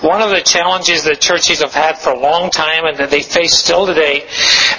[0.00, 3.22] One of the challenges that churches have had for a long time and that they
[3.22, 4.22] face still today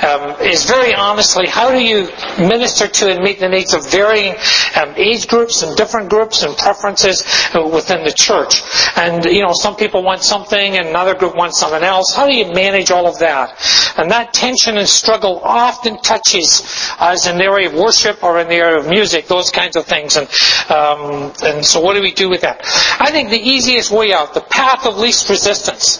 [0.01, 2.07] um, is very honestly, how do you
[2.39, 4.36] minister to and meet the needs of varying
[4.76, 8.62] um, age groups and different groups and preferences within the church?
[8.96, 12.13] And, you know, some people want something and another group wants something else.
[12.15, 13.58] How do you manage all of that?
[14.00, 16.63] And that tension and struggle often touches
[16.99, 19.86] us in the area of worship or in the area of music, those kinds of
[19.86, 20.16] things.
[20.16, 20.27] And,
[20.72, 22.62] um, and so what do we do with that?
[22.98, 25.98] I think the easiest way out, the path of least resistance,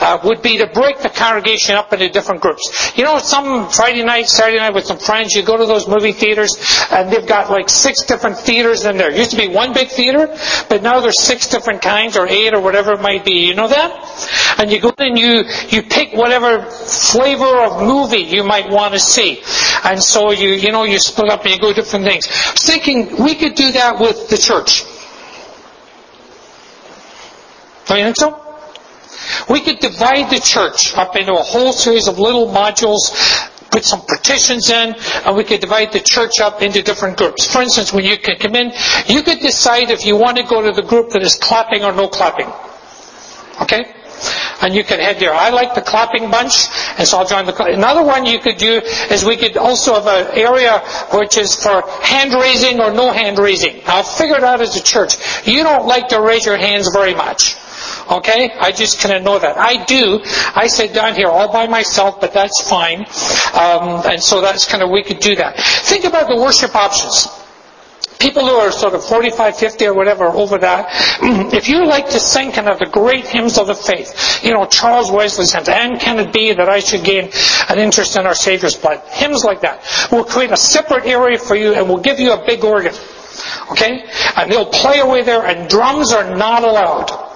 [0.00, 2.96] uh, would be to break the congregation up into different groups.
[2.96, 6.12] You know, some Friday night, Saturday night with some friends, you go to those movie
[6.12, 6.56] theaters
[6.90, 9.10] and they've got like six different theaters in there.
[9.10, 10.26] Used to be one big theater,
[10.68, 13.46] but now there's six different kinds or eight or whatever it might be.
[13.46, 14.56] You know that?
[14.58, 18.94] And you go in and you, you pick whatever flavor of movie you might want
[18.94, 19.42] to see.
[19.84, 22.26] And so you, you know, you split up and you go different things.
[22.26, 24.84] I was thinking we could do that with the church.
[27.86, 28.45] Don't you think so?
[29.48, 33.12] We could divide the church up into a whole series of little modules,
[33.70, 37.46] put some partitions in, and we could divide the church up into different groups.
[37.46, 38.72] For instance, when you come in,
[39.06, 41.92] you could decide if you want to go to the group that is clapping or
[41.92, 42.50] no clapping.
[43.60, 43.92] Okay?
[44.62, 45.34] And you can head there.
[45.34, 47.54] I like the clapping bunch, and so I'll join the.
[47.64, 48.80] Another one you could do
[49.10, 50.78] is we could also have an area
[51.12, 53.84] which is for hand raising or no hand raising.
[53.86, 57.14] Now, I've figured out as a church, you don't like to raise your hands very
[57.14, 57.56] much.
[58.10, 58.50] Okay?
[58.58, 59.56] I just kind of know that.
[59.58, 60.20] I do.
[60.54, 63.00] I sit down here all by myself, but that's fine.
[63.54, 65.58] Um, and so that's kind of, we could do that.
[65.58, 67.28] Think about the worship options.
[68.18, 70.88] People who are sort of 45, 50 or whatever over that,
[71.52, 74.64] if you like to sing kind of the great hymns of the faith, you know,
[74.66, 77.30] Charles Wesley's hymns, and can it be that I should gain
[77.68, 79.02] an interest in our Savior's blood?
[79.08, 80.08] Hymns like that.
[80.10, 82.94] We'll create a separate area for you and we'll give you a big organ.
[83.72, 84.04] Okay?
[84.36, 87.35] And they'll play away there and drums are not allowed.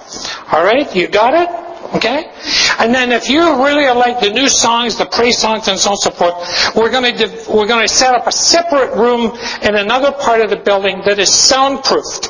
[0.51, 0.95] Alright?
[0.95, 1.95] You got it?
[1.95, 2.31] Okay?
[2.79, 5.93] And then if you really like the new songs, the praise songs and so on
[5.93, 9.75] and so forth, we're going to, we're going to set up a separate room in
[9.75, 12.29] another part of the building that is soundproofed.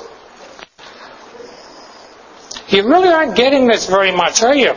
[2.69, 4.73] You really aren't getting this very much, are you?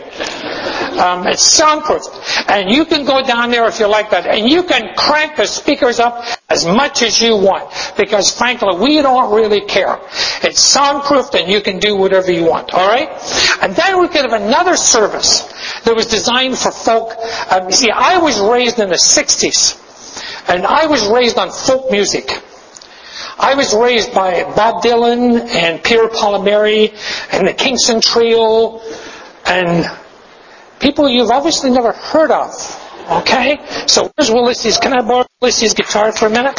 [0.99, 2.03] Um, it's soundproof.
[2.49, 4.27] And you can go down there if you like that.
[4.27, 7.73] And you can crank the speakers up as much as you want.
[7.97, 9.99] Because frankly, we don't really care.
[10.43, 12.73] It's soundproofed and you can do whatever you want.
[12.73, 13.09] Alright?
[13.63, 15.43] And then we could have another service
[15.85, 17.15] that was designed for folk.
[17.51, 19.81] Um, see, I was raised in the 60s.
[20.49, 22.31] And I was raised on folk music.
[23.39, 26.93] I was raised by Bob Dylan and Peter, Paul and Mary
[27.33, 28.81] and the Kingston Trio
[29.45, 29.91] and
[30.85, 32.53] people you've obviously never heard of.
[33.11, 33.59] Okay?
[33.87, 34.77] So where's Ulysses?
[34.77, 36.55] Can I borrow Ulysses' guitar for a minute?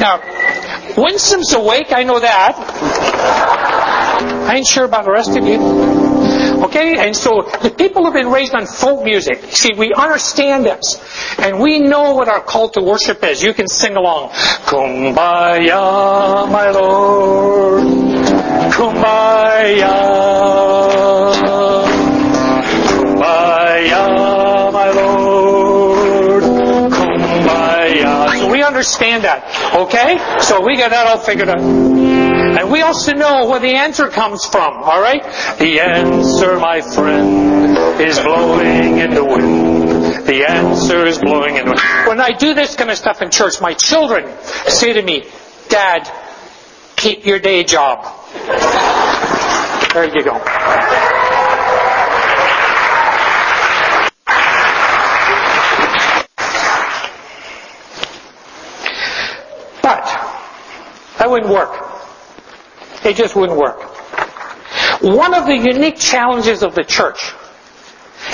[0.00, 0.18] now,
[0.96, 2.54] Winsome's awake, I know that.
[4.48, 6.03] I ain't sure about the rest of you.
[6.64, 6.96] Okay?
[6.98, 9.44] And so the people have been raised on folk music.
[9.50, 10.98] See, we understand this.
[11.38, 13.42] And we know what our call to worship is.
[13.42, 14.30] You can sing along.
[14.64, 15.78] Kumbaya,
[16.50, 17.84] my Lord.
[18.72, 19.94] Kumbaya.
[22.88, 26.42] Kumbaya, my Lord.
[26.92, 28.38] Kumbaya.
[28.38, 29.74] So we understand that.
[29.74, 30.18] Okay?
[30.40, 32.03] So we got that all figured out.
[32.58, 35.24] And we also know where the answer comes from, alright?
[35.58, 40.26] The answer, my friend, is blowing in the wind.
[40.26, 42.08] The answer is blowing in the wind.
[42.08, 44.32] When I do this kind of stuff in church, my children
[44.66, 45.24] say to me,
[45.68, 46.10] Dad,
[46.96, 48.04] keep your day job.
[49.92, 50.38] There you go.
[59.82, 60.04] But
[61.18, 61.83] that wouldn't work.
[63.04, 63.80] It just wouldn't work.
[65.02, 67.32] One of the unique challenges of the church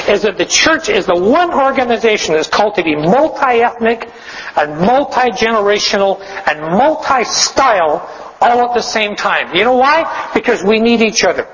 [0.08, 4.10] is that the church is the one organization that's called to be multi-ethnic
[4.56, 9.54] and multi-generational and multi-style all at the same time.
[9.54, 10.30] You know why?
[10.32, 11.48] Because we need each other.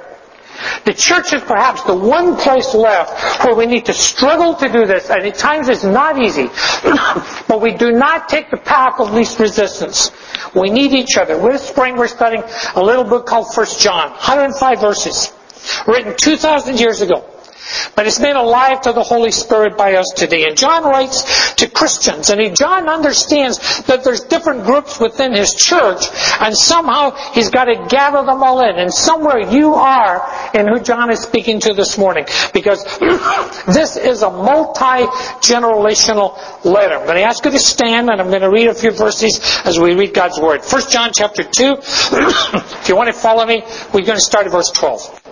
[0.85, 4.87] The church is perhaps the one place left where we need to struggle to do
[4.87, 6.49] this, and at times it's not easy.
[7.49, 10.11] but we do not take the path of least resistance.
[10.55, 11.39] We need each other.
[11.39, 12.43] This spring we're studying
[12.75, 15.33] a little book called First John, 105 verses,
[15.87, 17.36] written 2,000 years ago.
[17.95, 20.45] But it's made alive to the Holy Spirit by us today.
[20.45, 25.55] And John writes to Christians, and he, John understands that there's different groups within his
[25.55, 26.07] church,
[26.41, 28.79] and somehow he's got to gather them all in.
[28.79, 32.85] And somewhere you are in who John is speaking to this morning, because
[33.67, 36.97] this is a multi-generational letter.
[36.97, 39.41] I'm going to ask you to stand, and I'm going to read a few verses
[39.65, 40.63] as we read God's Word.
[40.63, 44.53] 1 John chapter 2, if you want to follow me, we're going to start at
[44.53, 45.23] verse 12.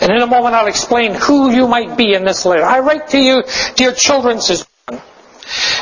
[0.00, 2.64] And in a moment I'll explain who you might be in this letter.
[2.64, 3.42] I write to you,
[3.76, 5.02] dear children, says John,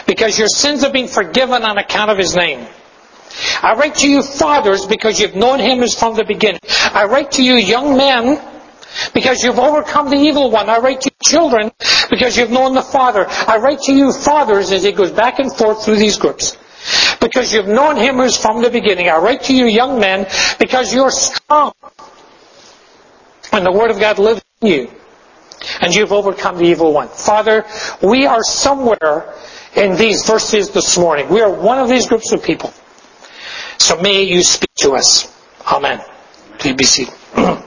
[0.07, 2.67] because your sins have been forgiven on account of his name.
[3.63, 6.61] I write to you, fathers, because you've known him as from the beginning.
[6.71, 8.41] I write to you, young men,
[9.13, 10.71] because you've overcome the evil one.
[10.71, 11.71] I write to you, children,
[12.09, 13.27] because you've known the Father.
[13.29, 16.57] I write to you, fathers, as he goes back and forth through these groups.
[17.21, 19.09] Because you've known him who's from the beginning.
[19.09, 20.27] I write to you, young men,
[20.59, 21.73] because you're strong
[23.53, 24.91] and the Word of God lives in you.
[25.81, 27.09] And you've overcome the evil one.
[27.09, 27.65] Father,
[28.03, 29.35] we are somewhere
[29.75, 31.29] in these verses this morning.
[31.29, 32.73] We are one of these groups of people.
[33.79, 35.33] So may you speak to us.
[35.67, 36.01] Amen.
[36.59, 37.15] Please be seated.
[37.37, 37.63] now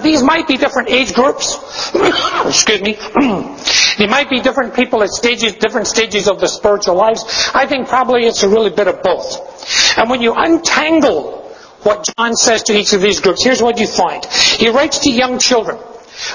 [0.00, 1.58] these might be different age groups.
[2.46, 2.94] Excuse me.
[3.98, 7.50] they might be different people at stages, different stages of the spiritual lives.
[7.54, 9.98] I think probably it's a really bit of both.
[9.98, 11.49] And when you untangle
[11.82, 13.44] what John says to each of these groups.
[13.44, 14.24] Here's what you find.
[14.24, 15.78] He writes to young children.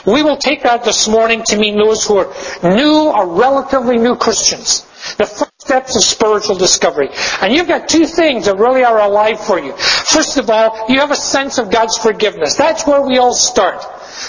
[0.06, 2.34] We will take that this morning to mean those who are
[2.64, 4.82] new or relatively new Christians.
[5.18, 7.10] The first steps of spiritual discovery.
[7.42, 9.74] And you've got two things that really are alive for you.
[9.74, 12.56] First of all, you have a sense of God's forgiveness.
[12.56, 13.84] That's where we all start.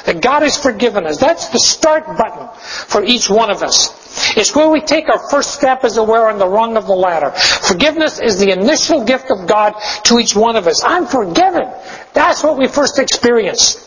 [0.05, 1.19] That God has forgiven us.
[1.19, 2.49] That's the start button
[2.89, 4.37] for each one of us.
[4.37, 6.95] It's where we take our first step, as it were, on the rung of the
[6.95, 7.31] ladder.
[7.31, 9.75] Forgiveness is the initial gift of God
[10.05, 10.83] to each one of us.
[10.85, 11.71] I'm forgiven.
[12.15, 13.83] That's what we first experience.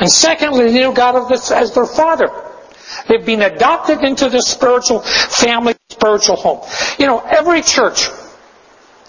[0.00, 2.28] And secondly, they know God as their Father.
[3.08, 6.66] They've been adopted into the spiritual family, spiritual home.
[6.98, 8.08] You know, every church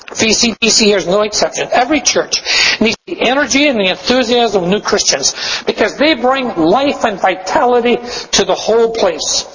[0.09, 1.67] VCBC here is no exception.
[1.71, 2.41] Every church
[2.81, 5.35] needs the energy and the enthusiasm of new Christians
[5.65, 7.97] because they bring life and vitality
[8.31, 9.45] to the whole place.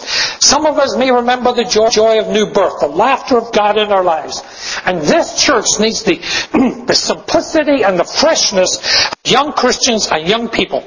[0.41, 3.79] Some of us may remember the joy, joy of new birth, the laughter of God
[3.79, 4.43] in our lives.
[4.85, 6.17] And this church needs the,
[6.87, 10.85] the simplicity and the freshness of young Christians and young people.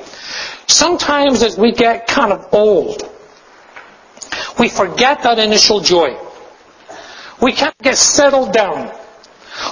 [0.67, 3.09] Sometimes as we get kind of old,
[4.59, 6.17] we forget that initial joy.
[7.41, 8.91] We can't get settled down.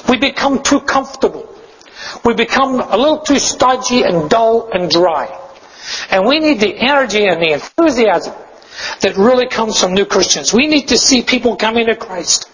[0.09, 1.51] We become too comfortable.
[2.23, 5.37] We become a little too stodgy and dull and dry.
[6.09, 8.33] And we need the energy and the enthusiasm
[9.01, 10.53] that really comes from new Christians.
[10.53, 12.49] We need to see people coming to Christ.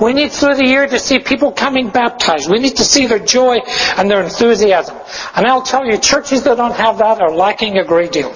[0.00, 2.50] We need through the year to see people coming baptized.
[2.50, 3.58] We need to see their joy
[3.96, 4.96] and their enthusiasm.
[5.36, 8.34] And I'll tell you, churches that don't have that are lacking a great deal.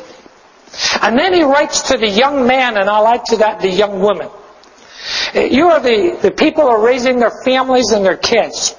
[1.02, 4.00] And then he writes to the young man, and I'll add to that the young
[4.00, 4.28] woman.
[5.34, 8.74] You are the, the people who are raising their families and their kids.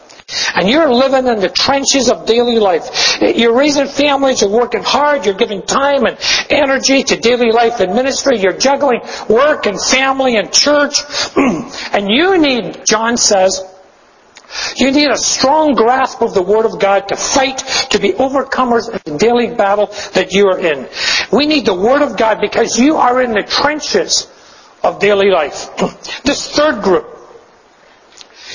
[0.56, 3.18] And you're living in the trenches of daily life.
[3.22, 6.18] You're raising families, you're working hard, you're giving time and
[6.50, 11.00] energy to daily life and ministry, you're juggling work and family and church.
[11.38, 13.64] and you need, John says,
[14.76, 17.60] you need a strong grasp of the Word of God to fight,
[17.92, 20.90] to be overcomers in the daily battle that you are in.
[21.32, 24.28] We need the Word of God because you are in the trenches
[24.84, 25.76] of daily life.
[26.24, 27.18] This third group,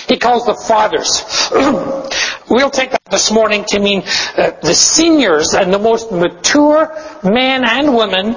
[0.09, 1.23] he calls the fathers.
[2.51, 4.03] we'll take that this morning to mean
[4.37, 8.37] uh, the seniors and the most mature men and women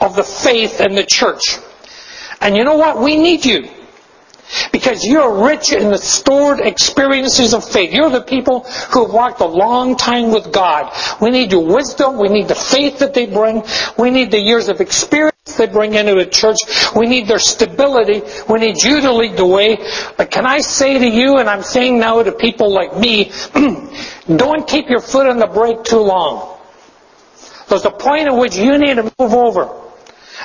[0.00, 1.58] of the faith and the church.
[2.40, 2.98] And you know what?
[2.98, 3.68] We need you.
[4.70, 7.94] Because you're rich in the stored experiences of faith.
[7.94, 8.60] You're the people
[8.90, 10.92] who have walked a long time with God.
[11.22, 12.18] We need your wisdom.
[12.18, 13.64] We need the faith that they bring.
[13.96, 16.58] We need the years of experience they bring into the church.
[16.94, 18.22] We need their stability.
[18.48, 19.78] We need you to lead the way.
[20.16, 23.32] But can I say to you, and I'm saying now to people like me,
[24.26, 26.58] don't keep your foot on the brake too long.
[27.68, 29.82] There's a point at which you need to move over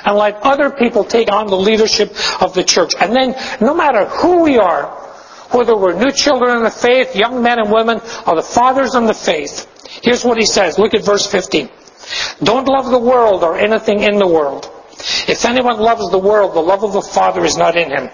[0.04, 2.94] and let other people take on the leadership of the church.
[2.98, 4.86] And then, no matter who we are,
[5.50, 9.06] whether we're new children in the faith, young men and women, or the fathers in
[9.06, 9.66] the faith,
[10.02, 10.78] here's what he says.
[10.78, 11.68] Look at verse 15.
[12.42, 14.70] Don't love the world or anything in the world.
[14.98, 18.08] If anyone loves the world, the love of the Father is not in him.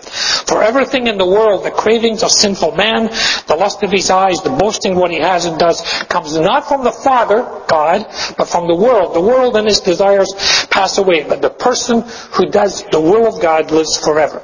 [0.46, 3.06] For everything in the world, the cravings of sinful man,
[3.46, 6.84] the lust of his eyes, the boasting what he has and does, comes not from
[6.84, 8.04] the Father, God,
[8.36, 9.14] but from the world.
[9.14, 10.32] The world and its desires
[10.70, 14.42] pass away, but the person who does the will of God lives forever.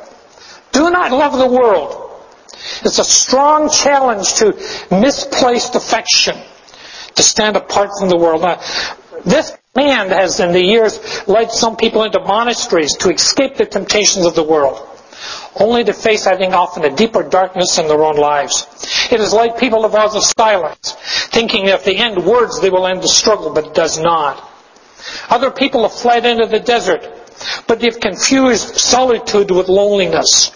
[0.73, 2.11] Do not love the world.
[2.82, 4.52] It's a strong challenge to
[4.90, 6.37] misplaced affection,
[7.14, 8.42] to stand apart from the world.
[8.42, 8.61] Now,
[9.25, 10.99] this Man has in the years
[11.29, 14.85] led some people into monasteries to escape the temptations of the world,
[15.55, 18.67] only to face, I think, often a deeper darkness in their own lives.
[19.12, 20.97] It is like people of vows of silence,
[21.31, 24.45] thinking if they end words, they will end the struggle, but it does not.
[25.29, 27.07] Other people have fled into the desert,
[27.69, 30.50] but they've confused solitude with loneliness.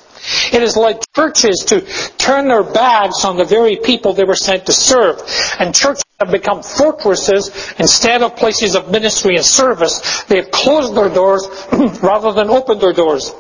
[0.53, 1.81] It is like churches to
[2.17, 5.21] turn their backs on the very people they were sent to serve.
[5.59, 10.25] And churches have become fortresses instead of places of ministry and service.
[10.25, 11.47] They have closed their doors
[12.03, 13.33] rather than opened their doors.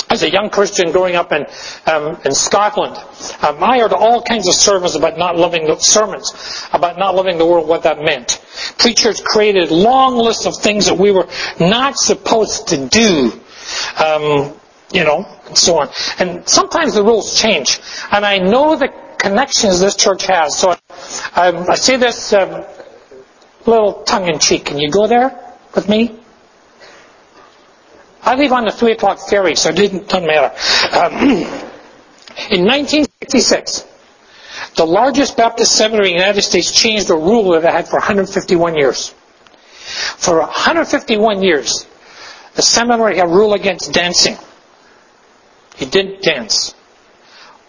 [0.09, 1.45] As a young Christian growing up in
[1.87, 2.97] um, in Scotland,
[3.43, 6.33] um, I heard all kinds of sermons about not loving the sermons
[6.73, 8.41] about not loving the world, what that meant.
[8.79, 11.27] Preachers created long lists of things that we were
[11.59, 13.33] not supposed to do.
[13.99, 14.55] Um,
[14.93, 15.89] you know, and so on.
[16.19, 17.81] And sometimes the rules change.
[18.11, 18.89] And I know the
[19.19, 20.59] connections this church has.
[20.59, 20.75] So
[21.35, 22.65] I, um, I say this um,
[23.67, 24.67] little tongue in cheek.
[24.67, 25.39] Can you go there
[25.75, 26.19] with me?
[28.23, 30.53] I leave on the 3 o'clock ferry, so it didn't, doesn't matter.
[30.97, 31.13] Um,
[32.51, 33.87] in 1966,
[34.75, 37.99] the largest Baptist seminary in the United States changed a rule that it had for
[37.99, 39.15] 151 years.
[40.19, 41.87] For 151 years,
[42.55, 44.37] the seminary had a rule against dancing.
[45.77, 46.75] He didn't dance.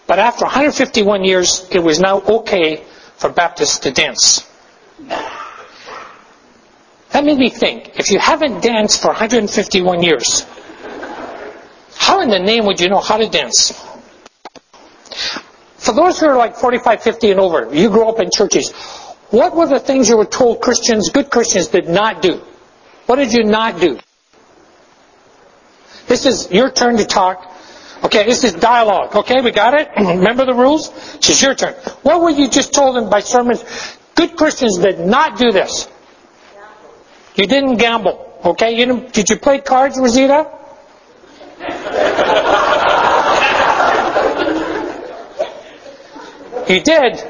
[0.08, 2.84] But after 151 years, it was now okay
[3.18, 4.50] for Baptists to dance.
[7.12, 10.46] That made me think, if you haven't danced for 151 years,
[11.96, 13.72] how in the name would you know how to dance?
[15.78, 18.72] For those who are like 45, 50 and over, you grew up in churches,
[19.30, 22.42] what were the things you were told Christians, good Christians, did not do?
[23.08, 24.00] What did you not do?
[26.08, 27.54] This is your turn to talk.
[28.04, 29.16] Okay, this is dialogue.
[29.16, 29.90] Okay, we got it?
[29.98, 30.90] Remember the rules?
[31.16, 31.74] It's your turn.
[32.04, 33.64] What were you just told them by sermons?
[34.16, 35.88] Good Christians did not do this.
[37.36, 38.24] You didn't gamble.
[38.44, 40.52] Okay, you didn't, did you play cards, Rosita?
[46.70, 47.24] you did.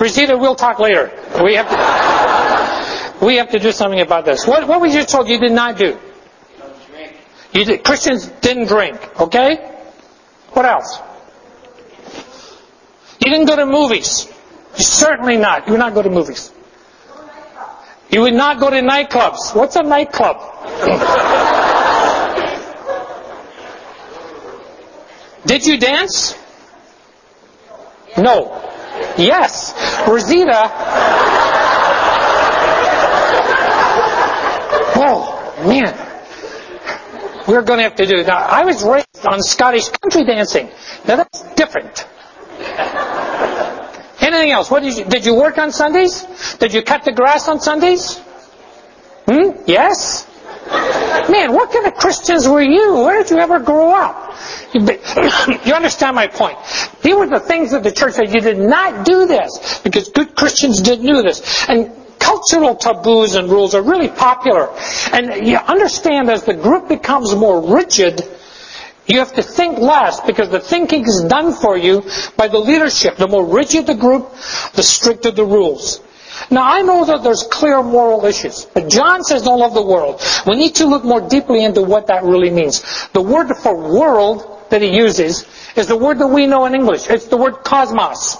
[0.00, 1.10] Rosita, we'll talk later.
[1.42, 4.46] We have to, we have to do something about this.
[4.46, 5.98] What, what was you told you did not do?
[7.54, 9.56] Did, Christians didn't drink, okay?
[10.54, 10.98] What else?
[13.24, 14.28] You didn't go to movies.
[14.74, 15.68] Certainly not.
[15.68, 16.50] You would not go to movies.
[18.10, 19.54] You would not go to nightclubs.
[19.54, 20.36] What's a nightclub?
[25.46, 26.34] Did you dance?
[28.18, 28.60] No.
[29.16, 29.74] Yes.
[30.08, 30.70] Rosita.
[34.96, 36.03] Oh, man
[37.46, 38.22] we're going to have to do.
[38.24, 40.68] Now, I was raised on Scottish country dancing.
[41.06, 42.06] Now that's different.
[44.20, 44.70] Anything else?
[44.70, 46.22] What did you, did you work on Sundays?
[46.58, 48.18] Did you cut the grass on Sundays?
[49.26, 49.50] Hmm?
[49.66, 50.26] Yes?
[51.28, 52.94] Man, what kind of Christians were you?
[52.94, 54.34] Where did you ever grow up?
[54.72, 56.58] You understand my point.
[57.02, 60.34] These were the things that the church said, you did not do this because good
[60.34, 61.68] Christians didn't do this.
[61.68, 61.92] And
[62.34, 64.68] cultural taboos and rules are really popular.
[65.12, 68.20] And you understand as the group becomes more rigid,
[69.06, 72.02] you have to think less because the thinking is done for you
[72.36, 73.16] by the leadership.
[73.16, 74.30] The more rigid the group,
[74.74, 76.00] the stricter the rules.
[76.50, 80.20] Now I know that there's clear moral issues, but John says don't love the world.
[80.46, 82.82] We need to look more deeply into what that really means.
[83.12, 87.08] The word for world that he uses is the word that we know in English.
[87.08, 88.36] It's the word cosmos.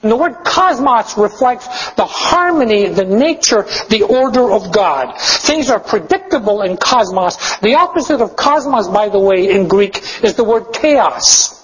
[0.00, 5.18] And the word cosmos reflects the harmony, the nature, the order of God.
[5.18, 7.58] Things are predictable in cosmos.
[7.58, 11.56] The opposite of cosmos, by the way, in Greek is the word chaos.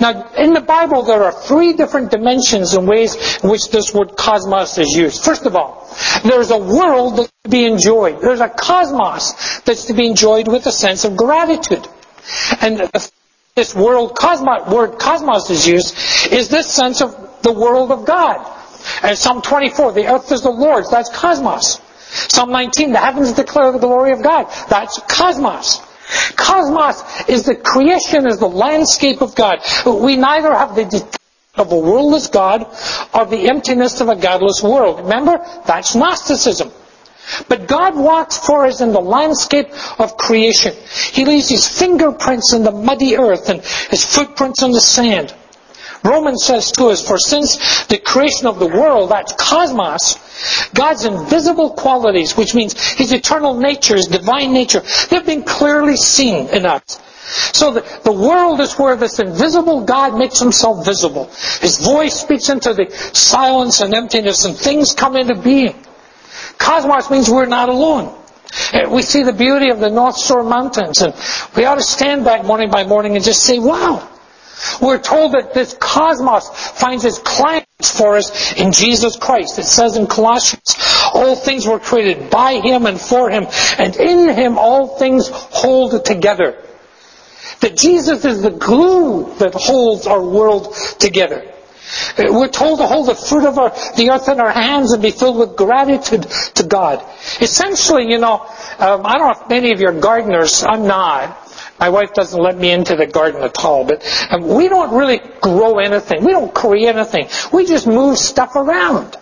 [0.00, 3.14] Now, in the Bible, there are three different dimensions and ways
[3.44, 5.22] in which this word cosmos is used.
[5.22, 5.86] First of all,
[6.24, 8.22] there's a world that's to be enjoyed.
[8.22, 11.86] There's a cosmos that's to be enjoyed with a sense of gratitude.
[12.62, 12.90] And
[13.54, 15.94] this world cosmos, word cosmos is used
[16.32, 18.46] is this sense of the world of God.
[19.02, 21.80] And Psalm 24, the earth is the Lord's, that's cosmos.
[22.10, 25.80] Psalm 19, the heavens declare the glory of God, that's cosmos.
[26.36, 29.58] Cosmos is the creation, is the landscape of God.
[29.86, 31.20] We neither have the
[31.56, 32.66] of a worldless God
[33.12, 35.00] or the emptiness of a godless world.
[35.00, 36.70] Remember, that's Gnosticism.
[37.48, 39.68] But God walks for us in the landscape
[40.00, 40.74] of creation.
[41.12, 45.34] He leaves his fingerprints in the muddy earth and his footprints in the sand.
[46.02, 51.70] Romans says to us, for since the creation of the world, that's cosmos, God's invisible
[51.70, 57.00] qualities, which means His eternal nature, His divine nature, they've been clearly seen in us.
[57.52, 61.26] So the, the world is where this invisible God makes Himself visible.
[61.60, 65.74] His voice speaks into the silence and emptiness and things come into being.
[66.58, 68.16] Cosmos means we're not alone.
[68.90, 71.14] We see the beauty of the North Shore Mountains, and
[71.56, 74.08] we ought to stand back morning by morning and just say, wow.
[74.80, 79.58] We're told that this cosmos finds its climax for us in Jesus Christ.
[79.58, 80.76] It says in Colossians,
[81.14, 83.46] all things were created by Him and for Him,
[83.78, 86.62] and in Him all things hold together.
[87.60, 91.50] That Jesus is the glue that holds our world together.
[92.18, 95.10] We're told to hold the fruit of our, the earth in our hands and be
[95.10, 96.22] filled with gratitude
[96.54, 97.04] to God.
[97.40, 98.46] Essentially, you know,
[98.78, 100.62] um, I don't know if many of you are gardeners.
[100.62, 101.39] I'm not.
[101.80, 105.18] My wife doesn't let me into the garden at all, but um, we don't really
[105.40, 106.22] grow anything.
[106.22, 107.28] We don't create anything.
[107.52, 109.16] We just move stuff around.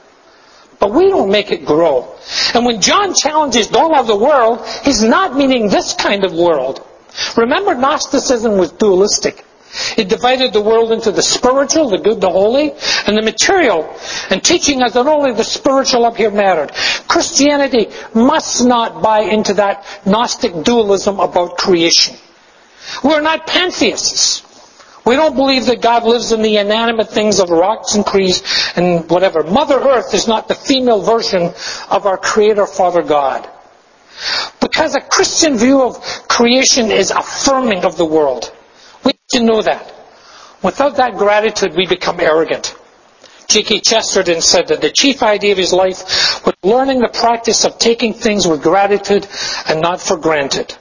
[0.81, 2.15] But we don't make it grow.
[2.55, 6.85] And when John challenges don't love the world, he's not meaning this kind of world.
[7.37, 9.45] Remember, Gnosticism was dualistic.
[9.97, 12.73] It divided the world into the spiritual, the good, the holy,
[13.07, 13.95] and the material,
[14.31, 16.73] and teaching us that only the spiritual up here mattered.
[17.07, 22.17] Christianity must not buy into that Gnostic dualism about creation.
[23.02, 24.45] We're not pantheists.
[25.04, 28.42] We don't believe that God lives in the inanimate things of rocks and trees
[28.76, 29.42] and whatever.
[29.42, 31.52] Mother Earth is not the female version
[31.90, 33.49] of our Creator Father God.
[34.61, 35.97] Because a Christian view of
[36.28, 38.52] creation is affirming of the world.
[39.04, 39.95] We need to know that.
[40.62, 42.76] Without that gratitude, we become arrogant.
[43.49, 43.80] G.K.
[43.80, 48.12] Chesterton said that the chief idea of his life was learning the practice of taking
[48.12, 49.26] things with gratitude
[49.66, 50.76] and not for granted.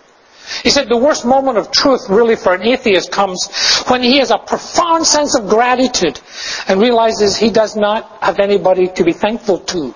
[0.64, 3.50] He said the worst moment of truth really for an atheist comes
[3.88, 6.20] when he has a profound sense of gratitude
[6.68, 9.94] and realizes he does not have anybody to be thankful to.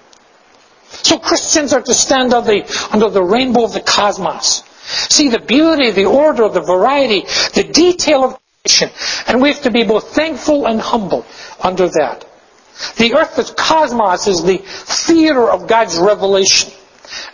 [0.89, 4.63] So Christians are to stand under the, under the rainbow of the cosmos.
[5.09, 7.21] See the beauty, the order, the variety,
[7.53, 8.89] the detail of creation.
[9.27, 11.25] And we have to be both thankful and humble
[11.61, 12.25] under that.
[12.97, 16.73] The earth, the cosmos, is the theater of God's revelation.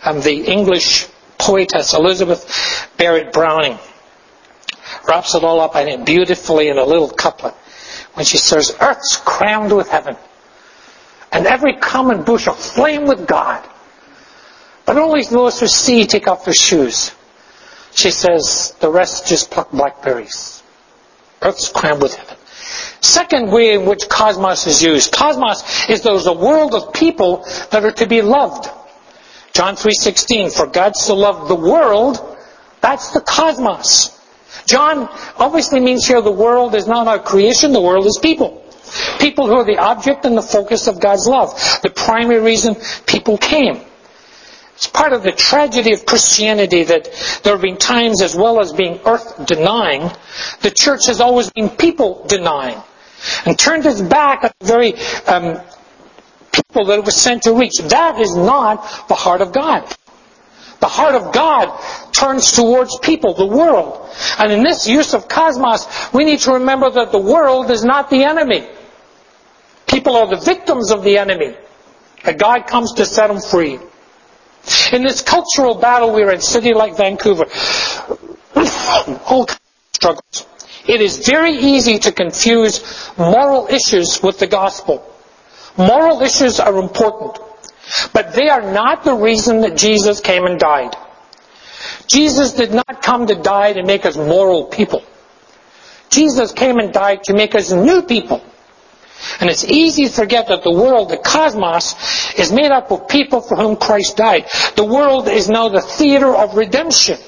[0.04, 1.08] And the English
[1.48, 3.78] poetess Elizabeth Barrett Browning
[5.08, 7.54] wraps it all up in it beautifully in a little couplet
[8.12, 10.16] when she says, Earth's crammed with heaven,
[11.32, 13.66] and every common bush aflame with God.
[14.84, 17.12] But only those who see take off their shoes.
[17.94, 20.62] She says, the rest just pluck blackberries.
[21.40, 22.36] Earth's crammed with heaven.
[23.00, 25.12] Second way in which cosmos is used.
[25.12, 28.68] Cosmos is there's a world of people that are to be loved.
[29.58, 32.36] John 3.16, for God so loved the world,
[32.80, 34.16] that's the cosmos.
[34.66, 38.62] John obviously means here the world is not our creation, the world is people.
[39.18, 41.50] People who are the object and the focus of God's love.
[41.82, 43.80] The primary reason people came.
[44.74, 48.72] It's part of the tragedy of Christianity that there have been times as well as
[48.72, 50.08] being earth denying,
[50.60, 52.80] the church has always been people denying.
[53.44, 54.94] And turned its back on the very
[55.26, 55.60] um,
[56.62, 57.78] people that it was sent to reach.
[57.78, 59.84] That is not the heart of God.
[60.80, 61.76] The heart of God
[62.12, 64.08] turns towards people, the world.
[64.38, 68.10] And in this use of cosmos, we need to remember that the world is not
[68.10, 68.68] the enemy.
[69.88, 71.56] People are the victims of the enemy.
[72.24, 73.78] That God comes to set them free.
[74.92, 77.44] In this cultural battle we're in, city like Vancouver,
[78.54, 79.58] of
[79.92, 80.46] struggles.
[80.86, 82.82] It is very easy to confuse
[83.16, 85.04] moral issues with the gospel.
[85.78, 87.38] Moral issues are important,
[88.12, 90.94] but they are not the reason that Jesus came and died.
[92.08, 95.04] Jesus did not come to die to make us moral people.
[96.10, 98.42] Jesus came and died to make us new people.
[99.40, 101.94] And it's easy to forget that the world, the cosmos,
[102.38, 104.46] is made up of people for whom Christ died.
[104.76, 107.18] The world is now the theater of redemption.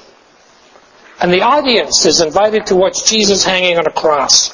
[1.20, 4.50] And the audience is invited to watch Jesus hanging on a cross.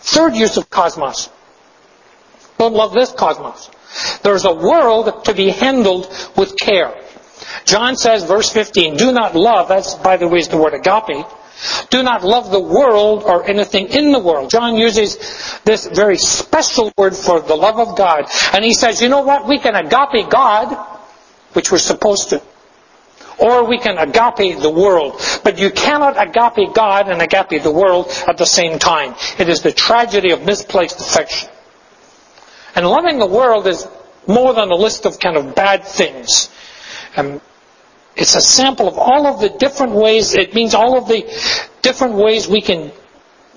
[0.00, 1.30] Third use of cosmos.
[2.58, 3.70] Don't love this cosmos.
[4.22, 6.94] There's a world to be handled with care.
[7.64, 11.26] John says, verse 15, do not love, that's by the way is the word agape,
[11.90, 14.50] do not love the world or anything in the world.
[14.50, 15.16] John uses
[15.64, 18.26] this very special word for the love of God.
[18.52, 19.46] And he says, you know what?
[19.48, 20.74] We can agape God,
[21.54, 22.42] which we're supposed to.
[23.38, 25.20] Or we can agape the world.
[25.44, 29.14] But you cannot agape God and agape the world at the same time.
[29.38, 31.48] It is the tragedy of misplaced affection.
[32.76, 33.88] And loving the world is
[34.26, 36.50] more than a list of kind of bad things.
[38.14, 41.24] It's a sample of all of the different ways, it means all of the
[41.80, 42.92] different ways we can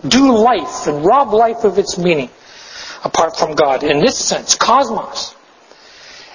[0.07, 2.29] do life and rob life of its meaning
[3.03, 3.83] apart from God.
[3.83, 5.35] In this sense, cosmos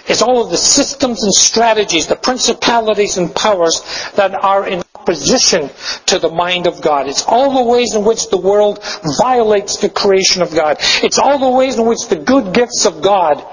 [0.07, 3.81] is all of the systems and strategies, the principalities and powers
[4.17, 5.69] that are in opposition
[6.07, 7.09] to the mind of God.
[7.09, 8.83] It's all the ways in which the world
[9.19, 10.79] violates the creation of God.
[11.03, 13.45] It's all the ways in which the good gifts of God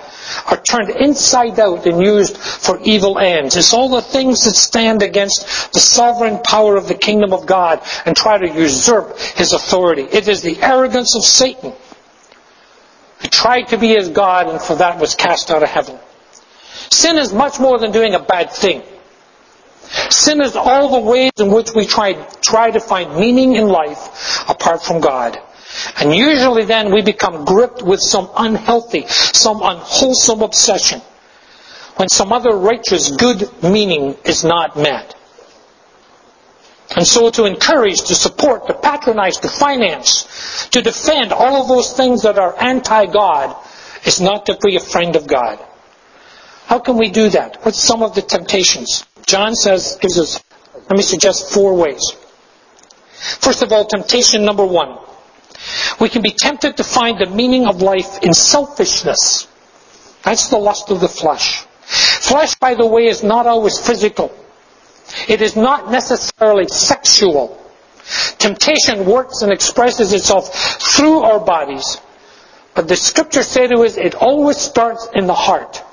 [0.47, 3.57] are turned inside out and used for evil ends.
[3.57, 7.81] It's all the things that stand against the sovereign power of the kingdom of God
[8.05, 10.03] and try to usurp his authority.
[10.03, 11.73] It is the arrogance of Satan
[13.19, 15.99] who tried to be as God and for that was cast out of heaven.
[16.89, 18.83] Sin is much more than doing a bad thing.
[20.12, 24.50] Sin is all the ways in which we try, try to find meaning in life
[24.50, 25.39] apart from God.
[25.97, 31.02] And usually then we become gripped with some unhealthy, some unwholesome obsession
[31.95, 35.15] when some other righteous good meaning is not met.
[36.95, 41.93] And so to encourage, to support, to patronize, to finance, to defend all of those
[41.93, 43.56] things that are anti-God
[44.06, 45.60] is not to be a friend of God.
[46.71, 47.65] How can we do that?
[47.65, 49.05] What's some of the temptations?
[49.27, 50.41] John says, gives us,
[50.73, 52.15] let me suggest four ways.
[53.12, 54.97] First of all, temptation number one.
[55.99, 59.49] We can be tempted to find the meaning of life in selfishness.
[60.23, 61.57] That's the lust of the flesh.
[61.84, 64.31] Flesh, by the way, is not always physical.
[65.27, 67.62] It is not necessarily sexual.
[68.38, 71.97] Temptation works and expresses itself through our bodies.
[72.75, 75.84] But the scripture say to us, it always starts in the heart.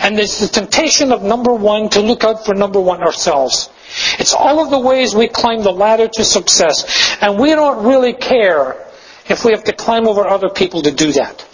[0.00, 3.70] And there's the temptation of number one to look out for number one ourselves.
[4.18, 7.18] It's all of the ways we climb the ladder to success.
[7.20, 8.84] And we don't really care
[9.28, 11.46] if we have to climb over other people to do that.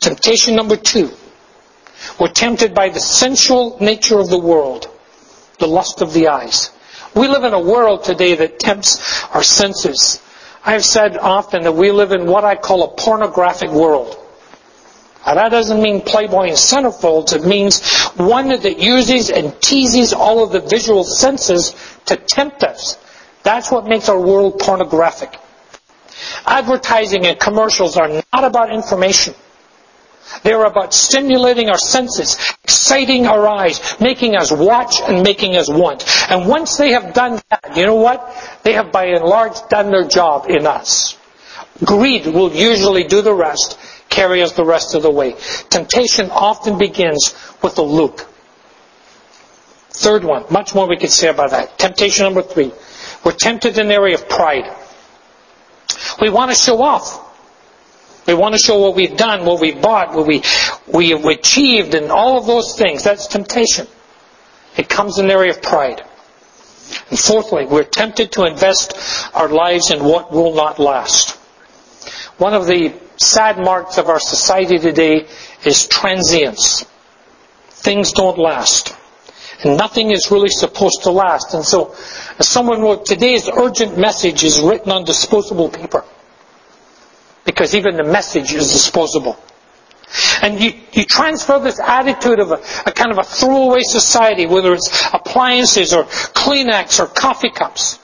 [0.00, 1.10] Temptation number two.
[2.20, 4.88] We're tempted by the sensual nature of the world,
[5.58, 6.70] the lust of the eyes.
[7.14, 10.20] We live in a world today that tempts our senses.
[10.64, 14.16] I have said often that we live in what I call a pornographic world.
[15.26, 17.34] Now that doesn't mean Playboy and centerfolds.
[17.34, 17.84] It means
[18.14, 21.74] one that uses and teases all of the visual senses
[22.06, 22.96] to tempt us.
[23.42, 25.38] That's what makes our world pornographic.
[26.46, 29.34] Advertising and commercials are not about information.
[30.42, 36.04] They're about stimulating our senses, exciting our eyes, making us watch and making us want.
[36.30, 38.60] And once they have done that, you know what?
[38.62, 41.16] They have by and large done their job in us.
[41.84, 43.78] Greed will usually do the rest,
[44.16, 45.36] carry us the rest of the way.
[45.68, 48.26] Temptation often begins with a look.
[49.90, 51.78] Third one, much more we could say about that.
[51.78, 52.72] Temptation number three.
[53.24, 54.74] We're tempted in the area of pride.
[56.20, 57.22] We want to show off.
[58.26, 60.42] We want to show what we've done, what we've bought, what we,
[60.92, 63.04] we have achieved, and all of those things.
[63.04, 63.86] That's temptation.
[64.76, 66.02] It comes in the area of pride.
[67.10, 68.94] And fourthly, we're tempted to invest
[69.34, 71.36] our lives in what will not last.
[72.38, 75.26] One of the sad marks of our society today
[75.64, 76.84] is transience.
[77.68, 78.94] Things don't last.
[79.64, 81.54] And nothing is really supposed to last.
[81.54, 81.94] And so,
[82.38, 86.04] as someone wrote, today's urgent message is written on disposable paper
[87.44, 89.38] because even the message is disposable.
[90.42, 94.72] And you, you transfer this attitude of a, a, kind of a throwaway society, whether
[94.74, 97.98] it's appliances or Kleenex or coffee cups.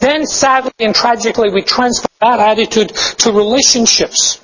[0.00, 4.40] Then sadly and tragically we transfer that attitude to relationships.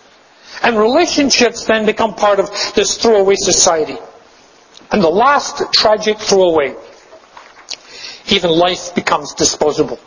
[0.63, 3.97] And relationships then become part of this throwaway society.
[4.91, 6.75] And the last tragic throwaway,
[8.29, 9.99] even life becomes disposable.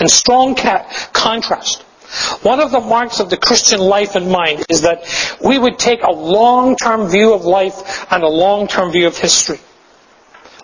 [0.00, 1.82] In strong ca- contrast,
[2.42, 5.04] one of the marks of the Christian life and mind is that
[5.44, 9.58] we would take a long-term view of life and a long-term view of history.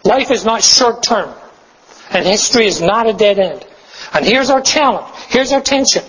[0.05, 1.35] Life is not short-term,
[2.13, 3.65] and history is not a dead end.
[4.13, 5.07] And here's our challenge.
[5.29, 6.03] Here's our tension.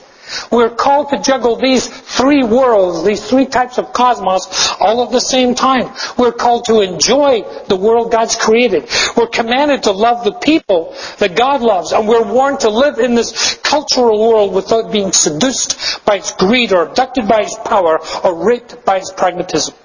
[0.51, 4.47] We're called to juggle these three worlds, these three types of cosmos,
[4.79, 5.93] all at the same time.
[6.17, 8.89] We're called to enjoy the world God's created.
[9.15, 13.15] We're commanded to love the people that God loves, and we're warned to live in
[13.15, 18.45] this cultural world without being seduced by its greed or abducted by its power or
[18.45, 19.75] raped by its pragmatism.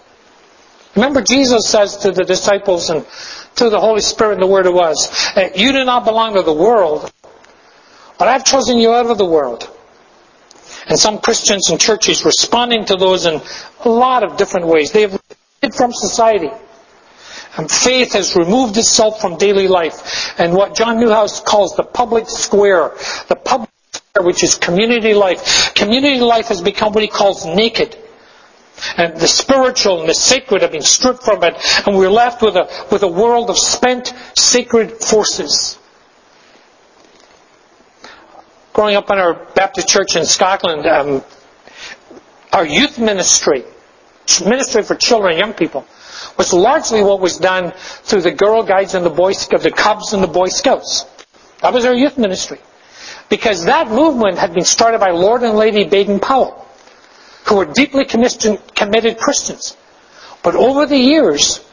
[0.99, 3.07] Remember Jesus says to the disciples and
[3.55, 6.43] to the Holy Spirit and the Word it was, eh, you do not belong to
[6.43, 7.13] the world,
[8.19, 9.71] but I've chosen you out of the world.
[10.89, 13.41] And some Christians and churches responding to those in
[13.85, 14.91] a lot of different ways.
[14.91, 15.23] They have
[15.63, 16.51] hid from society.
[17.57, 20.35] And faith has removed itself from daily life.
[20.37, 22.91] And what John Neuhaus calls the public square,
[23.29, 25.75] the public square, which is community life.
[25.75, 27.97] Community life has become what he calls naked.
[28.97, 31.55] And the spiritual and the sacred have been stripped from it,
[31.87, 35.79] and we're left with a, with a world of spent sacred forces
[38.79, 41.25] growing up in our Baptist church in Scotland, um,
[42.53, 43.64] our youth ministry,
[44.47, 45.85] ministry for children and young people,
[46.37, 47.73] was largely what was done
[48.05, 51.07] through the Girl Guides and the Boy Scouts, the Cubs and the Boy Scouts.
[51.61, 52.61] That was our youth ministry.
[53.29, 56.64] Because that movement had been started by Lord and Lady Baden Powell,
[57.49, 59.77] who were deeply committed Christians.
[60.43, 61.65] But over the years,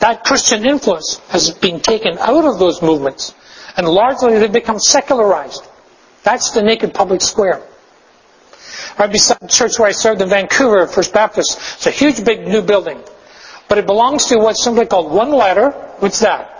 [0.00, 3.34] that Christian influence has been taken out of those movements,
[3.76, 5.66] and largely they've become secularized.
[6.22, 7.62] That's the naked public square.
[8.98, 12.46] Right beside the church where I served in Vancouver, First Baptist, it's a huge big
[12.46, 13.02] new building.
[13.68, 15.70] But it belongs to what's simply called one letter.
[15.98, 16.50] What's that?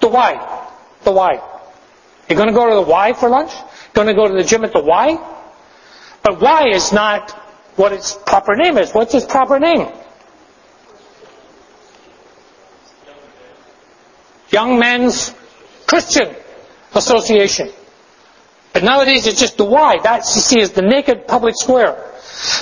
[0.00, 0.62] The Y.
[1.02, 1.42] The Y.
[2.28, 3.52] You're going to go to the Y for lunch?
[3.92, 5.18] Going to go to the gym at the Y?
[6.28, 7.30] But Y is not
[7.76, 8.92] what its proper name is.
[8.92, 9.88] What's its proper name?
[14.50, 15.34] Young Men's
[15.86, 16.36] Christian
[16.94, 17.70] Association.
[18.74, 20.00] But nowadays it's just the Y.
[20.02, 21.94] That you see is the naked public square.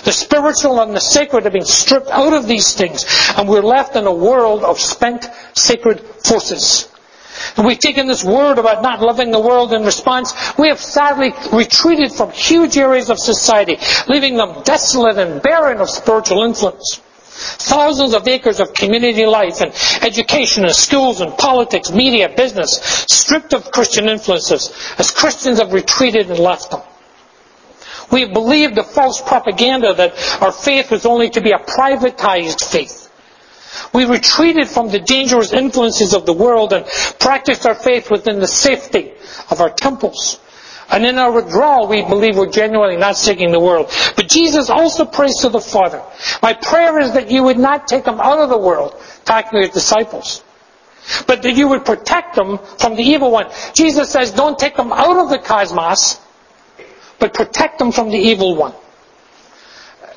[0.05, 3.05] The spiritual and the sacred have been stripped out of these things,
[3.37, 6.89] and we're left in a world of spent sacred forces.
[7.57, 10.35] And we've taken this word about not loving the world in response.
[10.59, 15.91] We have sadly retreated from huge areas of society, leaving them desolate and barren of
[15.91, 17.01] spiritual influence.
[17.39, 19.73] Thousands of acres of community life and
[20.03, 26.31] education and schools and politics, media, business, stripped of Christian influences as Christians have retreated
[26.31, 26.81] and left them.
[28.11, 32.65] We have believed the false propaganda that our faith was only to be a privatized
[32.65, 33.06] faith.
[33.93, 36.87] We retreated from the dangerous influences of the world and
[37.19, 39.13] practiced our faith within the safety
[39.51, 40.41] of our temples.
[40.89, 43.93] And in our withdrawal, we believe we're genuinely not seeking the world.
[44.15, 46.03] But Jesus also prays to the Father.
[46.43, 49.67] My prayer is that you would not take them out of the world, talking to
[49.67, 50.45] his disciples,
[51.27, 53.51] but that you would protect them from the evil one.
[53.75, 56.21] Jesus says, don't take them out of the cosmos,
[57.19, 58.75] but protect them from the evil one.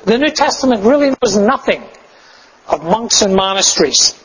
[0.04, 1.82] The New Testament really knows nothing
[2.70, 4.16] of monks and monasteries.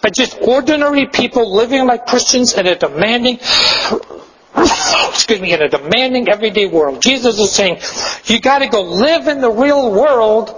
[0.00, 6.28] But just ordinary people living like Christians in a demanding, excuse me, in a demanding
[6.28, 7.02] everyday world.
[7.02, 7.78] Jesus is saying,
[8.24, 10.54] you gotta go live in the real world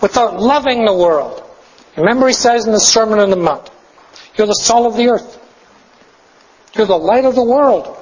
[0.00, 1.42] without loving the world.
[1.96, 3.70] Remember he says in the Sermon on the Mount,
[4.36, 5.34] you're the salt of the earth.
[6.74, 7.96] You're the light of the world.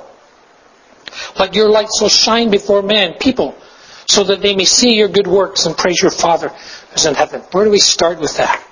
[1.39, 3.55] Let your light so shine before men, people,
[4.07, 6.49] so that they may see your good works and praise your Father
[6.91, 7.41] who's in heaven.
[7.53, 8.63] Where do we start with that?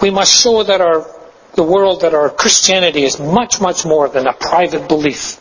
[0.00, 1.06] We must show that our,
[1.54, 5.40] the world that our Christianity is much, much more than a private belief.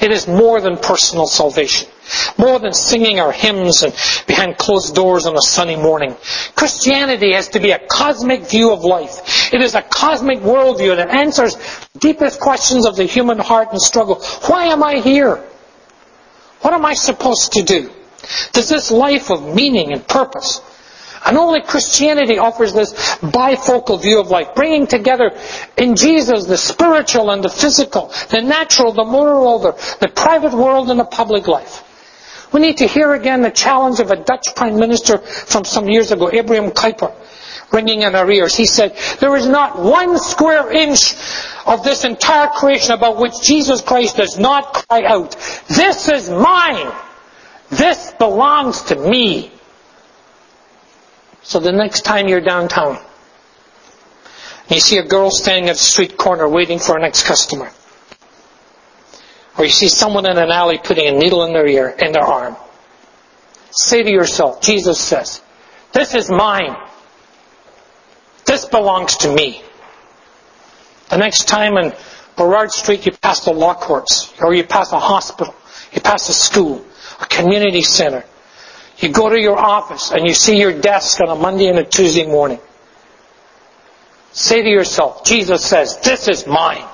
[0.00, 1.88] It is more than personal salvation.
[2.38, 3.92] More than singing our hymns and
[4.26, 6.16] behind closed doors on a sunny morning.
[6.54, 9.52] Christianity has to be a cosmic view of life.
[9.52, 11.56] It is a cosmic worldview that answers
[11.98, 14.22] deepest questions of the human heart and struggle.
[14.46, 15.42] Why am I here?
[16.60, 17.90] What am I supposed to do?
[18.52, 20.60] Does this life of meaning and purpose?
[21.24, 25.36] And only Christianity offers this bifocal view of life, bringing together
[25.76, 30.88] in Jesus the spiritual and the physical, the natural, the moral, the, the private world
[30.88, 31.82] and the public life.
[32.52, 36.12] We need to hear again the challenge of a Dutch Prime Minister from some years
[36.12, 37.12] ago, Abraham Kuyper,
[37.72, 38.54] ringing in our ears.
[38.54, 41.14] He said, there is not one square inch
[41.66, 45.32] of this entire creation about which Jesus Christ does not cry out,
[45.68, 46.92] this is mine!
[47.70, 49.50] This belongs to me!
[51.42, 52.98] So the next time you're downtown,
[54.68, 57.70] you see a girl standing at the street corner waiting for her next customer,
[59.58, 62.24] or you see someone in an alley putting a needle in their ear, in their
[62.24, 62.56] arm,
[63.70, 65.40] say to yourself, Jesus says,
[65.92, 66.76] this is mine.
[68.56, 69.60] This belongs to me.
[71.10, 71.92] The next time in
[72.38, 75.54] Burrard Street you pass the law courts, or you pass a hospital,
[75.92, 76.82] you pass a school,
[77.20, 78.24] a community center,
[78.96, 81.84] you go to your office and you see your desk on a Monday and a
[81.84, 82.58] Tuesday morning.
[84.32, 86.88] Say to yourself, Jesus says, this is mine.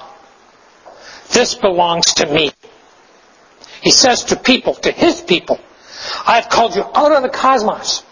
[1.30, 2.50] This belongs to me.
[3.82, 5.60] He says to people, to his people,
[6.26, 8.02] I have called you out of the cosmos,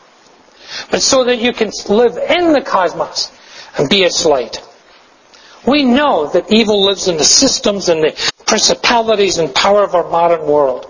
[0.93, 3.33] but so that you can live in the cosmos
[3.79, 4.63] and be its light.
[5.67, 10.09] We know that evil lives in the systems and the principalities and power of our
[10.09, 10.87] modern world.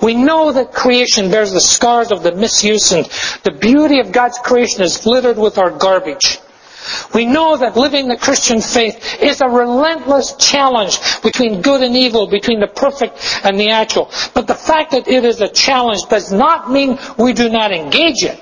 [0.00, 3.06] We know that creation bears the scars of the misuse and
[3.42, 6.38] the beauty of God's creation is littered with our garbage.
[7.12, 12.28] We know that living the Christian faith is a relentless challenge between good and evil,
[12.28, 14.10] between the perfect and the actual.
[14.34, 18.22] But the fact that it is a challenge does not mean we do not engage
[18.22, 18.40] it.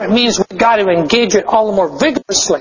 [0.00, 2.60] It means we've got to engage it all the more vigorously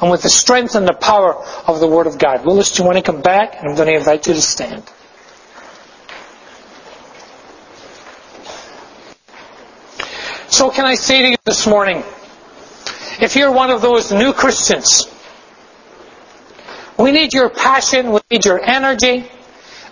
[0.00, 1.34] and with the strength and the power
[1.66, 2.44] of the Word of God.
[2.44, 3.56] Willis, do you want to come back?
[3.62, 4.82] I'm going to invite you to stand.
[10.48, 12.02] So can I say to you this morning,
[13.20, 15.06] if you're one of those new Christians,
[16.98, 19.30] we need your passion, we need your energy,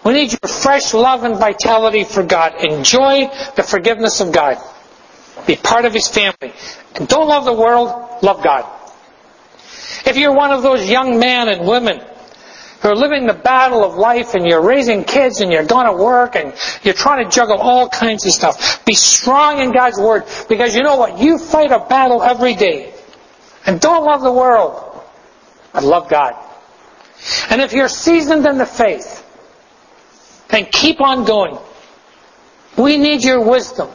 [0.04, 2.64] We need your fresh love and vitality for God.
[2.64, 4.56] Enjoy the forgiveness of God.
[5.50, 6.52] Be part of His family.
[6.94, 8.64] And don't love the world, love God.
[10.06, 12.00] If you're one of those young men and women
[12.80, 15.92] who are living the battle of life and you're raising kids and you're going to
[15.92, 20.22] work and you're trying to juggle all kinds of stuff, be strong in God's Word
[20.48, 21.18] because you know what?
[21.18, 22.94] You fight a battle every day.
[23.66, 25.02] And don't love the world,
[25.72, 26.36] but love God.
[27.50, 29.26] And if you're seasoned in the faith,
[30.50, 31.58] then keep on going.
[32.78, 33.88] We need your wisdom.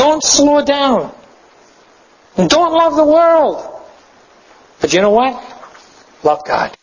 [0.00, 1.14] Don't slow down.
[2.38, 3.82] And don't love the world.
[4.80, 5.34] But you know what?
[6.24, 6.74] Love God.